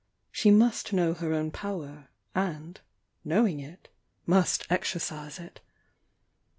[0.31, 2.81] She must know her own power, and,
[3.23, 3.87] knowing it,
[4.25, 5.61] must exercise it.